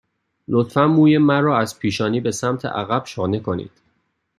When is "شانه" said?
3.05-3.39